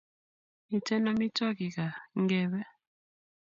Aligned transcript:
Miten 0.69 1.03
amitwakik 1.11 1.73
kaa 1.75 1.99
ingebe 2.17 2.59